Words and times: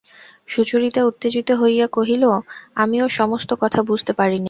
সুচরিতা 0.49 1.01
উত্তেজিত 1.03 1.49
হইয়া 1.51 1.87
কহিল, 1.87 2.23
আমি 2.75 2.97
ও-সমস্ত 3.01 3.49
কথা 3.61 3.79
বুঝতে 3.83 4.11
পারি 4.13 4.31
নে। 4.31 4.39